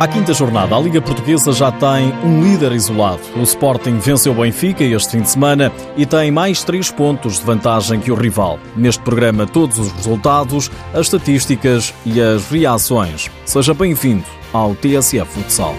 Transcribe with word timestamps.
À 0.00 0.06
quinta 0.06 0.32
jornada, 0.32 0.76
a 0.76 0.80
Liga 0.80 1.02
Portuguesa 1.02 1.52
já 1.52 1.72
tem 1.72 2.12
um 2.24 2.40
líder 2.40 2.70
isolado. 2.70 3.20
O 3.34 3.42
Sporting 3.42 3.98
venceu 3.98 4.32
o 4.32 4.36
Benfica 4.36 4.84
este 4.84 5.16
fim 5.16 5.22
de 5.22 5.30
semana 5.30 5.72
e 5.96 6.06
tem 6.06 6.30
mais 6.30 6.62
três 6.62 6.88
pontos 6.88 7.40
de 7.40 7.44
vantagem 7.44 7.98
que 7.98 8.12
o 8.12 8.14
rival. 8.14 8.60
Neste 8.76 9.02
programa, 9.02 9.44
todos 9.44 9.76
os 9.76 9.90
resultados, 9.90 10.70
as 10.94 11.00
estatísticas 11.06 11.92
e 12.06 12.20
as 12.20 12.48
reações. 12.48 13.28
Seja 13.44 13.74
bem-vindo 13.74 14.24
ao 14.52 14.72
TSF 14.76 15.26
Futsal. 15.26 15.74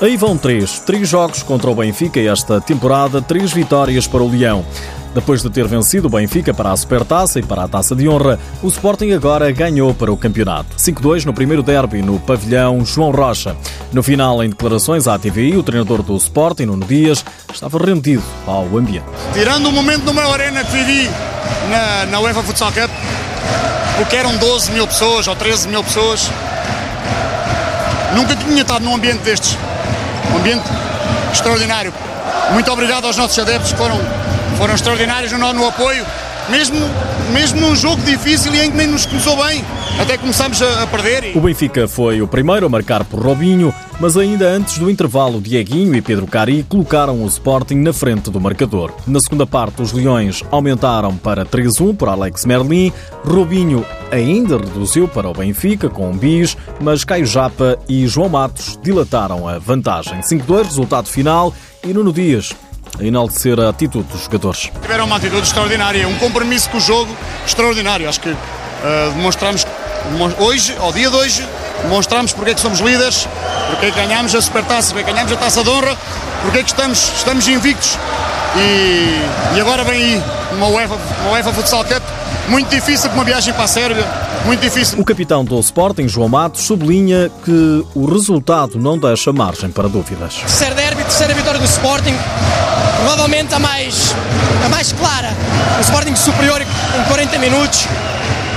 Aí 0.00 0.16
vão 0.16 0.36
três. 0.36 0.80
Três 0.80 1.08
jogos 1.08 1.42
contra 1.42 1.70
o 1.70 1.74
Benfica 1.74 2.18
esta 2.20 2.58
temporada, 2.58 3.20
três 3.20 3.52
vitórias 3.52 4.06
para 4.06 4.22
o 4.22 4.30
Leão. 4.30 4.64
Depois 5.14 5.42
de 5.42 5.50
ter 5.50 5.66
vencido 5.66 6.06
o 6.06 6.10
Benfica 6.10 6.54
para 6.54 6.72
a 6.72 6.76
Supertaça 6.76 7.38
e 7.38 7.42
para 7.42 7.64
a 7.64 7.68
Taça 7.68 7.94
de 7.94 8.08
Honra, 8.08 8.38
o 8.62 8.68
Sporting 8.68 9.10
agora 9.10 9.50
ganhou 9.50 9.92
para 9.92 10.10
o 10.10 10.16
campeonato. 10.16 10.76
5-2 10.76 11.24
no 11.24 11.34
primeiro 11.34 11.62
derby 11.62 12.00
no 12.00 12.18
pavilhão 12.18 12.82
João 12.84 13.10
Rocha. 13.10 13.54
No 13.92 14.02
final, 14.02 14.42
em 14.42 14.48
declarações 14.48 15.06
à 15.06 15.18
TVI, 15.18 15.56
o 15.56 15.62
treinador 15.62 16.02
do 16.02 16.16
Sporting, 16.16 16.66
Nuno 16.66 16.86
Dias, 16.86 17.22
estava 17.52 17.76
rendido 17.78 18.22
ao 18.46 18.64
ambiente. 18.78 19.04
Tirando 19.34 19.66
o 19.66 19.72
momento 19.72 20.14
meu 20.14 20.32
arena 20.32 20.64
que 20.64 20.72
vivi 20.72 21.10
na, 21.68 22.06
na 22.06 22.20
UEFA 22.20 22.42
Futsal 22.42 22.72
Cup, 22.72 22.90
porque 23.98 24.16
eram 24.16 24.34
12 24.36 24.70
mil 24.72 24.86
pessoas 24.86 25.26
ou 25.26 25.36
13 25.36 25.68
mil 25.68 25.84
pessoas, 25.84 26.30
nunca 28.14 28.34
tinha 28.36 28.62
estado 28.62 28.84
num 28.84 28.94
ambiente 28.94 29.22
destes. 29.24 29.58
Ambiente 30.40 30.70
extraordinário. 31.30 31.92
Muito 32.52 32.72
obrigado 32.72 33.06
aos 33.06 33.14
nossos 33.14 33.38
adeptos 33.38 33.72
foram, 33.72 34.00
foram 34.56 34.74
extraordinários 34.74 35.30
no, 35.32 35.52
no 35.52 35.68
apoio, 35.68 36.06
mesmo, 36.48 36.78
mesmo 37.30 37.60
num 37.60 37.74
jogo 37.76 38.02
difícil 38.02 38.54
e 38.54 38.70
que 38.70 38.76
nem 38.76 38.86
nos 38.86 39.06
começou 39.06 39.36
bem. 39.44 39.64
Até 40.00 40.16
começamos 40.16 40.60
a, 40.62 40.82
a 40.82 40.86
perder. 40.86 41.36
O 41.36 41.40
Benfica 41.40 41.86
foi 41.86 42.20
o 42.22 42.28
primeiro 42.28 42.66
a 42.66 42.68
marcar 42.68 43.04
por 43.04 43.20
Robinho, 43.20 43.74
mas 44.00 44.16
ainda 44.16 44.48
antes 44.48 44.78
do 44.78 44.90
intervalo, 44.90 45.40
Dieguinho 45.40 45.94
e 45.94 46.02
Pedro 46.02 46.26
Cari 46.26 46.64
colocaram 46.68 47.22
o 47.22 47.26
Sporting 47.26 47.76
na 47.76 47.92
frente 47.92 48.30
do 48.30 48.40
marcador. 48.40 48.92
Na 49.06 49.20
segunda 49.20 49.46
parte, 49.46 49.82
os 49.82 49.92
Leões 49.92 50.42
aumentaram 50.50 51.16
para 51.16 51.44
3-1 51.44 51.96
por 51.96 52.08
Alex 52.08 52.44
Merlin. 52.44 52.92
Robinho 53.24 53.84
ainda 54.10 54.58
reduziu 54.58 55.06
para 55.06 55.28
o 55.28 55.34
Benfica 55.34 55.88
com 55.88 56.10
um 56.10 56.16
bis, 56.16 56.56
mas 56.80 57.04
Caio 57.04 57.26
Japa 57.26 57.78
e 57.88 58.06
João 58.06 58.28
Matos 58.28 58.78
dilataram 58.82 59.46
a 59.46 59.58
vantagem. 59.58 60.20
5-2, 60.20 60.64
resultado 60.64 61.08
final, 61.08 61.54
e 61.84 61.92
Nuno 61.92 62.12
Dias 62.12 62.54
a 62.98 63.04
enaltecer 63.04 63.58
a 63.58 63.68
atitude 63.68 64.08
dos 64.08 64.24
jogadores. 64.24 64.70
Tiveram 64.82 65.04
uma 65.04 65.16
atitude 65.16 65.42
extraordinária, 65.42 66.06
um 66.08 66.16
compromisso 66.16 66.70
com 66.70 66.78
o 66.78 66.80
jogo 66.80 67.14
extraordinário. 67.46 68.08
Acho 68.08 68.20
que 68.20 68.30
uh, 68.30 68.36
demonstramos 69.14 69.66
hoje, 70.38 70.74
ao 70.78 70.92
dia 70.92 71.10
de 71.10 71.16
hoje, 71.16 71.46
demonstramos 71.82 72.32
porque 72.32 72.50
é 72.50 72.54
que 72.54 72.60
somos 72.60 72.80
líderes, 72.80 73.28
porque 73.68 73.86
é 73.86 73.90
que 73.90 73.96
ganhamos 73.96 74.34
a 74.34 74.40
Supertaça, 74.40 74.88
porque 74.88 75.00
é 75.00 75.04
que 75.04 75.12
ganhamos 75.12 75.32
a 75.32 75.36
Taça 75.36 75.62
de 75.62 75.70
Honra, 75.70 75.96
porque 76.42 76.58
é 76.58 76.62
que 76.62 76.70
estamos, 76.70 77.12
estamos 77.16 77.46
invictos. 77.48 77.98
E, 78.56 79.56
e 79.56 79.60
agora 79.60 79.84
vem 79.84 80.02
aí 80.02 80.22
uma 80.52 80.66
UEFA, 80.68 80.98
uma 81.22 81.32
UEFA 81.32 81.52
Futsal 81.52 81.84
Cup 81.84 82.02
muito 82.48 82.68
difícil, 82.68 83.08
com 83.10 83.14
uma 83.14 83.24
viagem 83.24 83.54
para 83.54 83.64
a 83.64 83.68
Sérvia, 83.68 84.04
muito 84.44 84.60
difícil. 84.60 84.98
O 84.98 85.04
capitão 85.04 85.44
do 85.44 85.58
Sporting, 85.60 86.08
João 86.08 86.28
Matos, 86.28 86.62
sublinha 86.62 87.30
que 87.44 87.86
o 87.94 88.06
resultado 88.06 88.78
não 88.78 88.98
deixa 88.98 89.32
margem 89.32 89.70
para 89.70 89.88
dúvidas. 89.88 90.34
Terceiro 90.34 90.74
derby, 90.74 91.02
terceira 91.04 91.32
vitória 91.32 91.60
do 91.60 91.66
Sporting, 91.66 92.14
provavelmente 93.00 93.54
a 93.54 93.58
mais, 93.58 94.14
a 94.64 94.68
mais 94.68 94.92
clara. 94.92 95.30
O 95.78 95.80
Sporting 95.80 96.14
superior 96.14 96.60
em 96.60 97.04
40 97.08 97.38
minutos, 97.38 97.86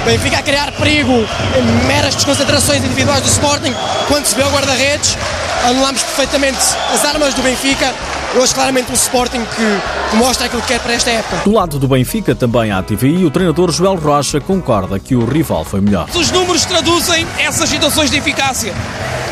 Benfica 0.05 0.39
a 0.39 0.41
criar 0.41 0.71
perigo 0.73 1.25
em 1.57 1.87
meras 1.87 2.13
desconcentrações 2.15 2.83
individuais 2.83 3.21
do 3.21 3.29
Sporting. 3.29 3.73
Quando 4.07 4.25
se 4.25 4.35
vê 4.35 4.43
o 4.43 4.49
guarda-redes, 4.49 5.17
anulamos 5.65 6.03
perfeitamente 6.03 6.59
as 6.93 7.05
armas 7.05 7.33
do 7.33 7.41
Benfica. 7.41 7.93
Hoje, 8.35 8.53
claramente, 8.53 8.91
um 8.91 8.95
Sporting 8.95 9.45
que, 9.55 10.15
mostra 10.17 10.47
aquilo 10.47 10.61
que 10.61 10.67
quer 10.67 10.79
para 10.79 10.93
esta 10.93 11.09
época. 11.09 11.37
Do 11.45 11.51
lado 11.53 11.79
do 11.79 11.87
Benfica, 11.87 12.35
também 12.35 12.71
à 12.71 12.83
TVI, 12.83 13.23
o 13.25 13.31
treinador 13.31 13.71
Joel 13.71 13.95
Rocha 13.95 14.41
concorda 14.41 14.99
que 14.99 15.15
o 15.15 15.25
rival 15.25 15.63
foi 15.63 15.79
melhor. 15.79 16.07
Os 16.13 16.31
números 16.31 16.65
traduzem 16.65 17.25
essas 17.39 17.69
situações 17.69 18.11
de 18.11 18.17
eficácia. 18.17 18.73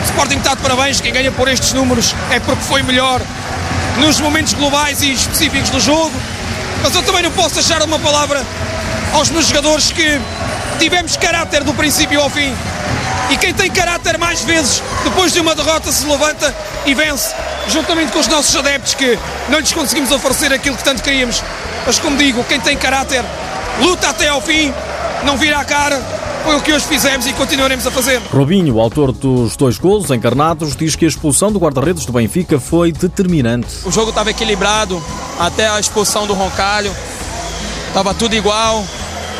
O 0.02 0.06
Sporting 0.06 0.38
está 0.38 0.56
de 0.56 0.62
parabéns, 0.62 1.02
quem 1.02 1.12
ganha 1.12 1.32
por 1.32 1.48
estes 1.48 1.74
números 1.74 2.16
é 2.32 2.40
porque 2.40 2.64
foi 2.64 2.82
melhor 2.84 3.22
nos 3.98 4.20
momentos 4.20 4.54
globais 4.54 5.02
e 5.02 5.12
específicos 5.12 5.70
do 5.70 5.80
jogo. 5.80 6.12
Mas 6.82 6.96
eu 6.96 7.04
também 7.04 7.24
não 7.24 7.32
posso 7.32 7.56
deixar 7.56 7.82
uma 7.84 8.00
palavra 8.00 8.44
aos 9.14 9.30
meus 9.30 9.48
jogadores 9.48 9.92
que 9.92 10.20
tivemos 10.80 11.18
caráter 11.18 11.64
do 11.64 11.74
princípio 11.74 12.20
ao 12.22 12.30
fim. 12.30 12.54
E 13.30 13.38
quem 13.38 13.54
tem 13.54 13.70
caráter 13.70 14.18
mais 14.18 14.42
vezes, 14.44 14.82
depois 15.04 15.32
de 15.32 15.40
uma 15.40 15.56
derrota, 15.56 15.92
se 15.92 16.06
levanta 16.06 16.54
e 16.86 16.94
vence, 16.94 17.34
juntamente 17.70 18.12
com 18.12 18.20
os 18.20 18.28
nossos 18.28 18.56
adeptos 18.56 18.94
que 18.94 19.18
não 19.50 19.60
lhes 19.60 19.72
conseguimos 19.72 20.12
oferecer 20.12 20.52
aquilo 20.52 20.76
que 20.76 20.84
tanto 20.84 21.02
queríamos. 21.02 21.42
Mas 21.86 22.00
como 22.00 22.18
digo, 22.18 22.44
quem 22.44 22.60
tem 22.60 22.76
caráter 22.78 23.24
luta 23.80 24.10
até 24.10 24.28
ao 24.28 24.42
fim, 24.42 24.74
não 25.24 25.38
vira 25.38 25.60
a 25.60 25.66
cara, 25.66 26.02
foi 26.44 26.56
o 26.56 26.62
que 26.62 26.74
hoje 26.74 26.86
fizemos 26.86 27.26
e 27.28 27.34
continuaremos 27.34 27.86
a 27.86 27.92
fazer. 27.92 28.22
Robinho, 28.32 28.80
autor 28.80 29.12
dos 29.12 29.56
dois 29.56 29.78
golos 29.78 30.12
encarnados, 30.12 30.76
diz 30.76 30.96
que 30.96 31.06
a 31.06 31.08
expulsão 31.08 31.52
do 31.52 31.60
guarda-redes 31.60 32.06
do 32.06 32.12
Benfica 32.12 32.60
foi 32.60 32.92
determinante. 32.92 33.68
O 33.86 33.92
jogo 33.92 34.10
estava 34.10 34.32
equilibrado 34.32 35.02
até 35.40 35.68
a 35.68 35.80
expulsão 35.80 36.26
do 36.28 36.34
Roncalho. 36.34 36.96
Estava 37.88 38.14
tudo 38.14 38.36
igual. 38.36 38.84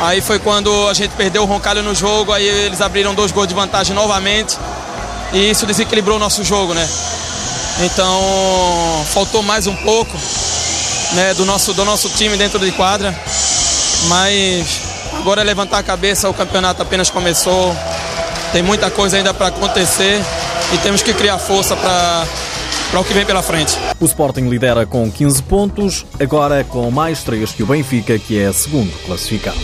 Aí 0.00 0.20
foi 0.20 0.38
quando 0.38 0.88
a 0.88 0.94
gente 0.94 1.12
perdeu 1.12 1.42
o 1.42 1.46
Roncalho 1.46 1.82
no 1.82 1.94
jogo, 1.94 2.32
aí 2.32 2.46
eles 2.46 2.80
abriram 2.80 3.14
dois 3.14 3.30
gols 3.30 3.48
de 3.48 3.54
vantagem 3.54 3.94
novamente. 3.94 4.58
E 5.32 5.50
isso 5.50 5.64
desequilibrou 5.66 6.16
o 6.16 6.20
nosso 6.20 6.44
jogo, 6.44 6.74
né? 6.74 6.88
Então 7.80 9.04
faltou 9.12 9.42
mais 9.42 9.66
um 9.66 9.74
pouco 9.76 10.16
né, 11.12 11.34
do, 11.34 11.44
nosso, 11.44 11.72
do 11.72 11.84
nosso 11.84 12.08
time 12.10 12.36
dentro 12.36 12.58
de 12.58 12.70
quadra. 12.72 13.16
Mas 14.08 14.91
agora 15.22 15.40
é 15.40 15.44
levantar 15.44 15.78
a 15.78 15.82
cabeça, 15.84 16.28
o 16.28 16.34
campeonato 16.34 16.82
apenas 16.82 17.08
começou. 17.08 17.74
Tem 18.52 18.60
muita 18.60 18.90
coisa 18.90 19.16
ainda 19.16 19.32
para 19.32 19.46
acontecer 19.46 20.20
e 20.74 20.78
temos 20.78 21.00
que 21.00 21.14
criar 21.14 21.38
força 21.38 21.76
para 21.76 22.26
para 22.90 23.00
o 23.00 23.04
que 23.04 23.14
vem 23.14 23.24
pela 23.24 23.40
frente. 23.40 23.78
O 23.98 24.04
Sporting 24.04 24.48
lidera 24.48 24.84
com 24.84 25.10
15 25.10 25.42
pontos, 25.44 26.04
agora 26.20 26.62
com 26.62 26.90
mais 26.90 27.22
3 27.22 27.50
que 27.52 27.62
o 27.62 27.66
Benfica, 27.66 28.18
que 28.18 28.38
é 28.38 28.52
segundo 28.52 28.92
classificado. 29.06 29.58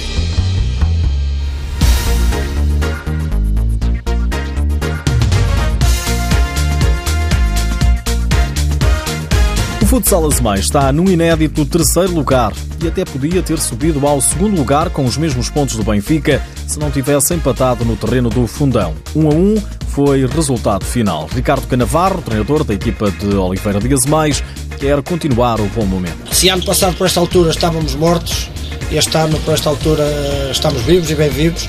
O 9.98 10.00
Futsal 10.00 10.26
Azemais 10.26 10.60
está 10.60 10.92
num 10.92 11.10
inédito 11.10 11.66
terceiro 11.66 12.14
lugar 12.14 12.52
e 12.80 12.86
até 12.86 13.04
podia 13.04 13.42
ter 13.42 13.58
subido 13.58 14.06
ao 14.06 14.20
segundo 14.20 14.56
lugar 14.56 14.90
com 14.90 15.04
os 15.04 15.16
mesmos 15.16 15.50
pontos 15.50 15.74
do 15.74 15.82
Benfica 15.82 16.40
se 16.68 16.78
não 16.78 16.88
tivesse 16.88 17.34
empatado 17.34 17.84
no 17.84 17.96
terreno 17.96 18.30
do 18.30 18.46
Fundão. 18.46 18.94
1 19.12 19.20
um 19.20 19.28
a 19.28 19.34
1 19.34 19.36
um 19.36 19.56
foi 19.88 20.24
resultado 20.24 20.84
final. 20.84 21.28
Ricardo 21.34 21.66
Canavarro, 21.66 22.22
treinador 22.22 22.62
da 22.62 22.74
equipa 22.74 23.10
de 23.10 23.34
Oliveira 23.34 23.80
de 23.80 23.92
Azemais, 23.92 24.40
quer 24.78 25.02
continuar 25.02 25.60
o 25.60 25.66
bom 25.66 25.84
momento. 25.84 26.32
Se 26.32 26.48
ano 26.48 26.64
passado 26.64 26.94
por 26.96 27.08
esta 27.08 27.18
altura 27.18 27.50
estávamos 27.50 27.96
mortos, 27.96 28.48
este 28.92 29.16
ano 29.16 29.36
por 29.40 29.54
esta 29.54 29.68
altura 29.68 30.04
estamos 30.52 30.80
vivos 30.82 31.10
e 31.10 31.16
bem 31.16 31.28
vivos, 31.28 31.68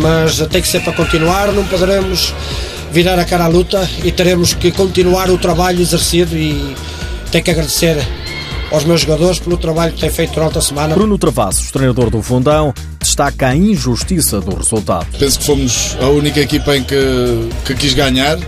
mas 0.00 0.38
tem 0.48 0.62
que 0.62 0.68
ser 0.68 0.80
para 0.80 0.94
continuar, 0.94 1.52
não 1.52 1.66
poderemos 1.66 2.32
virar 2.90 3.18
a 3.18 3.26
cara 3.26 3.44
à 3.44 3.48
luta 3.48 3.86
e 4.02 4.10
teremos 4.10 4.54
que 4.54 4.72
continuar 4.72 5.28
o 5.28 5.36
trabalho 5.36 5.82
exercido 5.82 6.34
e 6.34 6.74
tenho 7.30 7.44
que 7.44 7.50
agradecer 7.50 7.96
aos 8.70 8.84
meus 8.84 9.00
jogadores 9.00 9.38
pelo 9.38 9.56
trabalho 9.56 9.92
que 9.92 10.00
têm 10.00 10.10
feito 10.10 10.34
durante 10.34 10.58
a 10.58 10.60
semana. 10.60 10.94
Bruno 10.94 11.18
Travassos, 11.18 11.70
treinador 11.70 12.10
do 12.10 12.22
Fundão, 12.22 12.74
destaca 13.00 13.48
a 13.48 13.56
injustiça 13.56 14.40
do 14.40 14.54
resultado. 14.56 15.06
Penso 15.18 15.38
que 15.38 15.46
fomos 15.46 15.96
a 16.00 16.06
única 16.08 16.40
equipa 16.40 16.76
em 16.76 16.84
que, 16.84 16.96
que 17.64 17.74
quis 17.74 17.94
ganhar. 17.94 18.38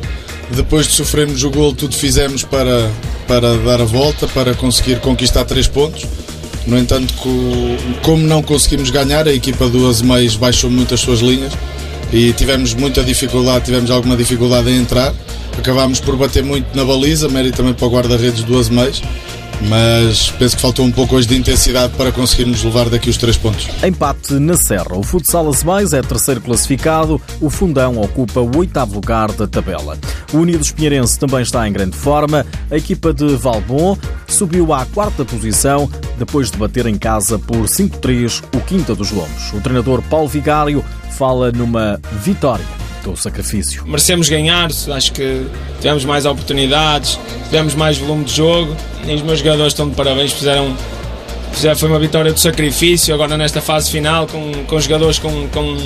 Depois 0.51 0.87
de 0.87 0.95
sofrermos 0.95 1.45
o 1.45 1.51
gol, 1.51 1.75
tudo 1.75 1.95
fizemos 1.95 2.43
para, 2.43 2.91
para 3.27 3.57
dar 3.59 3.81
a 3.81 3.85
volta, 3.85 4.27
para 4.29 4.53
conseguir 4.55 4.99
conquistar 5.01 5.45
três 5.45 5.69
pontos. 5.69 6.07
No 6.67 6.79
entanto, 6.79 7.15
como 8.03 8.27
não 8.27 8.43
conseguimos 8.43 8.91
ganhar, 8.91 9.27
a 9.27 9.33
equipa 9.33 9.69
do 9.69 9.89
Azemais 9.89 10.37
baixou 10.37 10.71
muito 10.71 10.93
as 10.93 11.01
suas 11.01 11.21
linhas 11.21 11.53
e 12.13 12.33
tivemos 12.33 12.75
muita 12.75 13.03
dificuldade, 13.03 13.65
tivemos 13.65 13.91
alguma 13.91 14.17
dificuldade 14.17 14.71
em 14.71 14.79
entrar. 14.79 15.15
Acabámos 15.59 16.01
por 16.01 16.17
bater 16.17 16.43
muito 16.43 16.75
na 16.77 16.85
baliza, 16.85 17.29
mérito 17.29 17.59
também 17.59 17.75
para 17.75 17.87
o 17.87 17.91
guarda-redes 17.91 18.43
do 18.43 18.59
Azemais 18.59 19.03
mas 19.69 20.31
penso 20.31 20.57
que 20.57 20.63
faltou 20.63 20.85
um 20.85 20.91
pouco 20.91 21.17
hoje 21.17 21.29
de 21.29 21.37
intensidade 21.37 21.93
para 21.97 22.11
conseguirmos 22.13 22.63
levar 22.63 22.89
daqui 22.89 23.11
os 23.11 23.17
três 23.17 23.37
pontos. 23.37 23.69
Empate 23.85 24.35
na 24.35 24.57
Serra. 24.57 24.97
O 24.97 25.03
futsal 25.03 25.49
Azemais 25.49 25.93
é 25.93 26.01
terceiro 26.01 26.41
classificado, 26.41 27.21
o 27.41 27.51
Fundão 27.51 28.01
ocupa 28.01 28.41
o 28.41 28.57
oitavo 28.57 28.95
lugar 28.95 29.31
da 29.33 29.47
tabela. 29.47 29.99
O 30.33 30.39
Unidos 30.39 30.71
Pinheirense 30.71 31.19
também 31.19 31.43
está 31.43 31.67
em 31.69 31.73
grande 31.73 31.97
forma. 31.97 32.47
A 32.71 32.77
equipa 32.77 33.13
de 33.13 33.37
Valbon 33.37 33.97
subiu 34.27 34.73
à 34.73 34.87
quarta 34.87 35.25
posição 35.25 35.91
depois 36.19 36.51
de 36.51 36.57
bater 36.57 36.87
em 36.87 36.97
casa 36.97 37.39
por 37.39 37.65
5-3 37.65 38.43
o 38.55 38.61
Quinta 38.61 38.95
dos 38.95 39.11
Lombos. 39.11 39.53
O 39.53 39.61
treinador 39.61 40.03
Paulo 40.03 40.29
Vigário 40.29 40.85
fala 41.11 41.53
numa 41.53 42.01
vitória 42.23 42.65
do 43.03 43.17
sacrifício. 43.17 43.87
Merecemos 43.87 44.29
ganhar, 44.29 44.71
acho 44.71 45.13
que 45.13 45.47
tivemos 45.81 46.05
mais 46.05 46.27
oportunidades, 46.27 47.19
tivemos 47.45 47.75
mais 47.75 47.99
volume 47.99 48.25
de 48.25 48.35
jogo 48.35 48.77
e 49.07 49.15
os 49.15 49.23
meus 49.23 49.39
jogadores 49.39 49.73
estão 49.73 49.89
de 49.89 49.95
parabéns, 49.95 50.33
fizeram, 50.33 50.77
fizeram 51.53 51.77
foi 51.77 51.89
uma 51.89 51.99
vitória 51.99 52.33
do 52.33 52.39
sacrifício, 52.41 53.15
agora 53.15 53.37
nesta 53.37 53.61
fase 53.61 53.91
final, 53.91 54.27
com, 54.27 54.53
com 54.67 54.81
jogadores 54.81 55.19
com, 55.19 55.49
com 55.49 55.77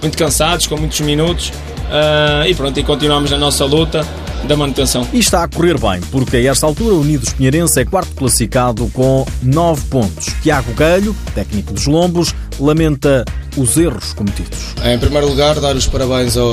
muito 0.00 0.18
cansados, 0.18 0.66
com 0.66 0.76
muitos 0.76 1.00
minutos. 1.00 1.52
Uh, 1.84 2.48
e 2.48 2.54
pronto, 2.54 2.78
e 2.80 2.82
continuamos 2.82 3.32
a 3.32 3.38
nossa 3.38 3.64
luta 3.64 4.04
da 4.46 4.56
manutenção. 4.56 5.06
E 5.12 5.18
está 5.18 5.42
a 5.42 5.48
correr 5.48 5.78
bem, 5.78 6.00
porque 6.10 6.36
a 6.36 6.50
esta 6.50 6.66
altura 6.66 6.94
o 6.94 7.00
Unidos 7.00 7.32
Pinheirense 7.32 7.80
é 7.80 7.84
quarto 7.84 8.14
classificado 8.14 8.88
com 8.92 9.26
9 9.42 9.82
pontos. 9.88 10.34
Tiago 10.42 10.72
Galho, 10.74 11.16
técnico 11.34 11.72
dos 11.72 11.86
Lombos, 11.86 12.34
lamenta 12.58 13.24
os 13.56 13.76
erros 13.76 14.12
cometidos. 14.12 14.58
Em 14.84 14.98
primeiro 14.98 15.28
lugar, 15.28 15.58
dar 15.60 15.76
os 15.76 15.86
parabéns 15.86 16.36
ao, 16.36 16.46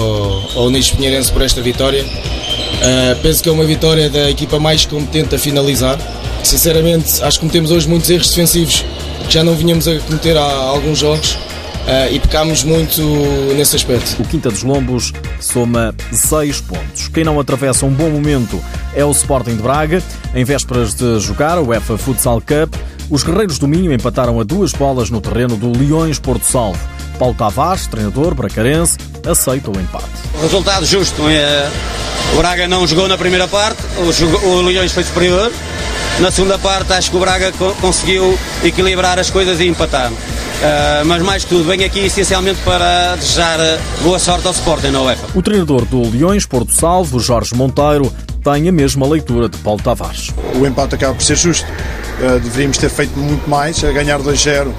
ao 0.55 0.67
Unidos 0.67 0.91
Pinheirense 0.91 1.31
por 1.31 1.41
esta 1.41 1.61
vitória. 1.61 2.03
Uh, 2.03 3.15
penso 3.21 3.43
que 3.43 3.49
é 3.49 3.51
uma 3.51 3.65
vitória 3.65 4.09
da 4.09 4.29
equipa 4.29 4.59
mais 4.59 4.85
competente 4.85 5.35
a 5.35 5.39
finalizar. 5.39 5.99
Sinceramente, 6.43 7.21
acho 7.23 7.37
que 7.37 7.41
cometemos 7.41 7.71
hoje 7.71 7.87
muitos 7.87 8.09
erros 8.09 8.29
defensivos 8.29 8.83
que 9.27 9.33
já 9.33 9.43
não 9.43 9.55
vinhamos 9.55 9.87
a 9.87 9.99
cometer 9.99 10.37
há 10.37 10.43
alguns 10.43 10.99
jogos. 10.99 11.37
Uh, 11.81 12.13
e 12.13 12.19
pecámos 12.19 12.63
muito 12.63 13.01
nesse 13.55 13.75
aspecto. 13.75 14.21
O 14.21 14.25
Quinta 14.25 14.49
dos 14.49 14.61
Lombos 14.61 15.11
soma 15.41 15.93
6 16.11 16.61
pontos. 16.61 17.07
Quem 17.07 17.23
não 17.23 17.39
atravessa 17.39 17.85
um 17.85 17.91
bom 17.91 18.09
momento 18.09 18.63
é 18.95 19.03
o 19.03 19.11
Sporting 19.11 19.55
de 19.55 19.61
Braga. 19.61 20.01
Em 20.33 20.43
vésperas 20.43 20.93
de 20.93 21.19
jogar 21.19 21.57
o 21.57 21.69
UEFA 21.69 21.97
Futsal 21.97 22.41
Cup, 22.41 22.75
os 23.09 23.23
Guerreiros 23.23 23.59
do 23.59 23.67
Minho 23.67 23.91
empataram 23.91 24.39
a 24.39 24.43
duas 24.43 24.71
bolas 24.71 25.09
no 25.09 25.19
terreno 25.19 25.57
do 25.57 25.77
Leões 25.77 26.19
Porto 26.19 26.43
Salvo. 26.43 26.79
Paulo 27.19 27.35
Tavares, 27.35 27.87
treinador 27.87 28.33
bracarense, 28.33 28.97
aceita 29.29 29.69
o 29.69 29.79
empate. 29.79 30.05
Resultado 30.41 30.85
justo. 30.85 31.27
É? 31.27 31.69
O 32.33 32.37
Braga 32.37 32.67
não 32.67 32.87
jogou 32.87 33.07
na 33.07 33.17
primeira 33.17 33.47
parte, 33.47 33.81
o 33.97 34.61
Leões 34.61 34.91
foi 34.91 35.03
superior. 35.03 35.51
Na 36.19 36.31
segunda 36.31 36.57
parte, 36.57 36.93
acho 36.93 37.09
que 37.09 37.17
o 37.17 37.19
Braga 37.19 37.51
conseguiu 37.81 38.37
equilibrar 38.63 39.19
as 39.19 39.29
coisas 39.29 39.59
e 39.59 39.67
empatar. 39.67 40.11
Uh, 40.61 41.05
mas 41.05 41.23
mais 41.23 41.43
que 41.43 41.49
tudo, 41.49 41.63
venho 41.63 41.83
aqui 41.83 42.01
essencialmente 42.01 42.59
para 42.63 43.15
desejar 43.15 43.57
boa 44.03 44.19
sorte 44.19 44.45
ao 44.45 44.53
Sporting 44.53 44.89
na 44.89 45.01
UEFA. 45.01 45.25
O 45.33 45.41
treinador 45.41 45.85
do 45.85 46.07
Leões, 46.11 46.45
Porto 46.45 46.71
Salvo, 46.71 47.19
Jorge 47.19 47.55
Monteiro, 47.55 48.13
tem 48.43 48.69
a 48.69 48.71
mesma 48.71 49.07
leitura 49.07 49.49
de 49.49 49.57
Paulo 49.57 49.81
Tavares. 49.81 50.29
O 50.55 50.67
empate 50.67 50.93
acaba 50.93 51.15
por 51.15 51.23
ser 51.23 51.35
justo. 51.35 51.65
Uh, 52.19 52.39
deveríamos 52.39 52.77
ter 52.77 52.89
feito 52.89 53.17
muito 53.17 53.49
mais, 53.49 53.83
a 53.83 53.91
ganhar 53.91 54.19
2-0 54.19 54.71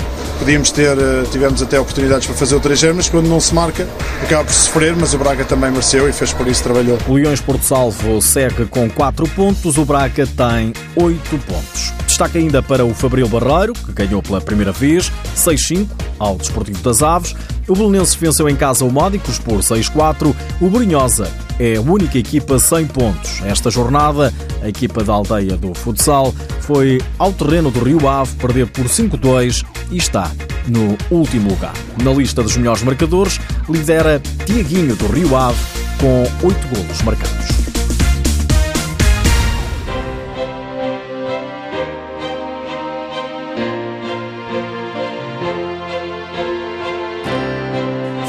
podíamos 0.43 0.73
ter, 0.73 0.99
uh, 0.99 1.25
tivemos 1.31 1.63
até 1.63 1.79
oportunidades 1.79 2.27
para 2.27 2.35
fazer 2.35 2.57
o 2.57 2.61
3-0, 2.61 2.95
mas 2.95 3.09
quando 3.09 3.29
não 3.29 3.39
se 3.39 3.55
marca, 3.55 3.87
acaba 4.21 4.45
por 4.45 4.53
sofrer, 4.53 4.97
mas 4.97 5.15
o 5.15 5.19
Braga 5.19 5.45
também 5.45 5.71
mereceu 5.71 6.09
e 6.09 6.13
fez 6.13 6.33
por 6.33 6.49
isso, 6.49 6.65
trabalhou. 6.65 6.99
O 7.07 7.15
Leões 7.15 7.41
Porto 7.41 7.63
Salvo 7.63 8.21
segue 8.21 8.67
com 8.67 8.91
4 8.91 9.29
pontos, 9.29 9.79
o 9.79 9.85
Braga 9.85 10.27
tem 10.27 10.73
8 10.97 11.39
pontos. 11.47 11.93
Destaque 12.09 12.39
ainda 12.39 12.61
para 12.61 12.85
o 12.85 12.93
Fabril 12.93 13.29
Barreiro, 13.29 13.73
que 13.73 13.93
ganhou 13.93 14.21
pela 14.21 14.41
primeira 14.41 14.73
vez 14.73 15.13
6-5 15.37 15.87
ao 16.23 16.37
Desportivo 16.37 16.81
das 16.83 17.03
Aves. 17.03 17.35
O 17.67 17.75
Belenenses 17.75 18.15
venceu 18.15 18.49
em 18.49 18.55
casa 18.55 18.85
o 18.85 18.91
Módicos 18.91 19.39
por 19.39 19.59
6-4. 19.59 20.35
O 20.61 20.71
Brinhosa 20.71 21.29
é 21.59 21.77
a 21.77 21.81
única 21.81 22.17
equipa 22.17 22.59
sem 22.59 22.87
pontos. 22.87 23.43
Esta 23.45 23.71
jornada, 23.71 24.33
a 24.63 24.69
equipa 24.69 25.03
da 25.03 25.13
aldeia 25.13 25.57
do 25.57 25.75
futsal 25.75 26.33
foi 26.61 27.01
ao 27.19 27.33
terreno 27.33 27.71
do 27.71 27.83
Rio 27.83 28.09
Ave 28.09 28.35
perder 28.37 28.69
por 28.69 28.87
5-2 28.87 29.65
e 29.91 29.97
está 29.97 30.31
no 30.69 30.97
último 31.11 31.51
lugar. 31.51 31.75
Na 32.03 32.13
lista 32.13 32.43
dos 32.43 32.57
melhores 32.57 32.83
marcadores, 32.83 33.41
lidera 33.69 34.23
Tiaguinho 34.47 34.95
do 34.95 35.09
Rio 35.09 35.37
Ave 35.37 35.59
com 36.01 36.47
8 36.47 36.69
golos 36.69 37.03
marcados. 37.03 37.62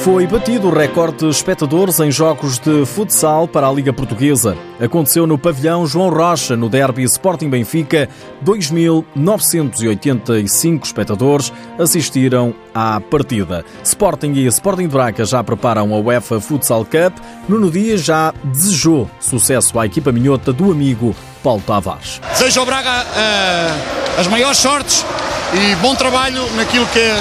Foi 0.04 0.28
batido 0.28 0.68
o 0.68 0.74
recorde 0.74 1.20
de 1.20 1.30
espectadores 1.30 2.02
em 2.02 2.12
jogos 2.12 2.60
de 2.60 2.86
futsal 2.86 3.48
para 3.48 3.70
a 3.70 3.72
Liga 3.72 3.94
Portuguesa. 3.94 4.58
Aconteceu 4.78 5.26
no 5.26 5.38
pavilhão 5.38 5.88
João 5.88 6.10
Rocha, 6.10 6.58
no 6.58 6.68
derby 6.68 7.04
Sporting 7.04 7.50
Benfica. 7.50 8.10
2.985 8.44 10.84
espectadores 10.84 11.54
assistiram 11.80 12.54
à 12.76 13.00
partida. 13.00 13.64
Sporting 13.82 14.34
e 14.34 14.46
Sporting 14.48 14.88
de 14.88 14.90
Braga 14.90 15.24
já 15.24 15.42
preparam 15.42 15.96
a 15.96 15.98
UEFA 15.98 16.42
Futsal 16.42 16.84
Cup. 16.84 17.18
Nuno 17.48 17.72
Dias 17.72 18.04
já 18.04 18.34
desejou 18.44 19.10
sucesso 19.22 19.80
à 19.80 19.86
equipa 19.86 20.12
minhota 20.12 20.52
do 20.52 20.70
amigo 20.70 21.16
Paulo 21.44 21.62
Tavares. 21.62 22.22
Desejo 22.32 22.62
ao 22.62 22.66
Braga 22.66 22.90
uh, 22.90 24.20
as 24.20 24.28
maiores 24.28 24.58
sortes 24.58 25.06
e 25.54 25.76
bom 25.76 25.94
trabalho 25.94 26.50
naquilo 26.56 26.86
que 26.88 27.00
é, 27.00 27.16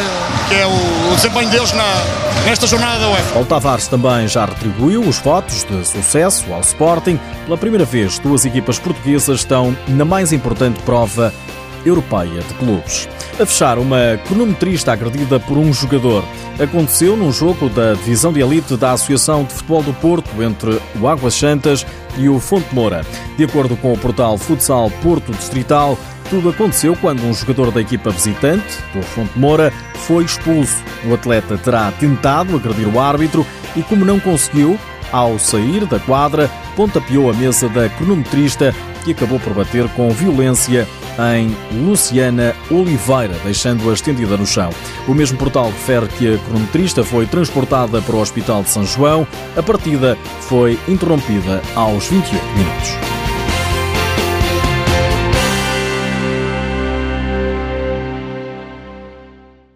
que 0.48 0.54
é 0.54 0.66
o, 0.66 1.12
o, 1.12 1.16
desempenho 1.16 1.50
deles 1.50 1.72
na, 1.72 1.84
nesta 2.46 2.66
jornada 2.66 3.00
da 3.00 3.10
UEFA. 3.10 3.32
Paulo 3.32 3.46
Tavares 3.46 3.88
também 3.88 4.26
já 4.28 4.46
retribuiu 4.46 5.02
os 5.02 5.18
votos 5.18 5.64
de 5.64 5.84
sucesso 5.84 6.50
ao 6.52 6.60
Sporting. 6.60 7.18
Pela 7.44 7.58
primeira 7.58 7.84
vez, 7.84 8.18
duas 8.20 8.44
equipas 8.46 8.78
portuguesas 8.78 9.40
estão 9.40 9.76
na 9.88 10.04
mais 10.04 10.32
importante 10.32 10.80
prova 10.82 11.32
europeia 11.84 12.40
de 12.40 12.54
clubes. 12.54 13.08
A 13.40 13.46
fechar, 13.46 13.78
uma 13.78 14.18
cronometrista 14.26 14.92
agredida 14.92 15.40
por 15.40 15.56
um 15.56 15.72
jogador. 15.72 16.24
Aconteceu 16.60 17.16
num 17.16 17.32
jogo 17.32 17.68
da 17.68 17.94
divisão 17.94 18.32
de 18.32 18.40
elite 18.40 18.76
da 18.76 18.92
Associação 18.92 19.44
de 19.44 19.52
Futebol 19.52 19.82
do 19.82 19.92
Porto 19.94 20.42
entre 20.42 20.80
o 21.00 21.08
Águas 21.08 21.34
Santas 21.34 21.86
e 22.16 22.28
o 22.28 22.38
Fonte 22.38 22.74
Moura. 22.74 23.04
De 23.36 23.44
acordo 23.44 23.76
com 23.76 23.92
o 23.92 23.98
portal 23.98 24.36
Futsal 24.36 24.90
Porto 25.02 25.32
Distrital, 25.32 25.98
tudo 26.28 26.50
aconteceu 26.50 26.96
quando 26.96 27.24
um 27.24 27.34
jogador 27.34 27.70
da 27.70 27.80
equipa 27.80 28.10
visitante, 28.10 28.78
do 28.94 29.02
Fonte 29.02 29.38
Moura, 29.38 29.72
foi 29.94 30.24
expulso. 30.24 30.82
O 31.06 31.14
atleta 31.14 31.58
terá 31.58 31.92
tentado 31.92 32.56
agredir 32.56 32.88
o 32.88 32.98
árbitro 32.98 33.46
e, 33.76 33.82
como 33.82 34.04
não 34.04 34.18
conseguiu, 34.18 34.78
ao 35.12 35.38
sair 35.38 35.86
da 35.86 36.00
quadra, 36.00 36.50
pontapeou 36.74 37.30
a 37.30 37.34
mesa 37.34 37.68
da 37.68 37.88
cronometrista 37.88 38.74
que 39.04 39.12
acabou 39.12 39.38
por 39.38 39.52
bater 39.52 39.88
com 39.90 40.10
violência 40.10 40.86
em 41.36 41.54
Luciana 41.84 42.54
Oliveira, 42.70 43.34
deixando-a 43.44 43.92
estendida 43.92 44.36
no 44.36 44.46
chão. 44.46 44.70
O 45.06 45.14
mesmo 45.14 45.36
portal 45.36 45.66
refere 45.66 46.08
que 46.08 46.34
a 46.34 46.38
cronometrista 46.38 47.04
foi 47.04 47.26
transportada 47.26 48.00
para 48.00 48.16
o 48.16 48.20
Hospital 48.20 48.62
de 48.62 48.70
São 48.70 48.86
João. 48.86 49.26
A 49.56 49.62
partida 49.62 50.16
foi 50.40 50.78
interrompida 50.88 51.60
aos 51.74 52.06
28 52.06 52.44
minutos. 52.56 53.11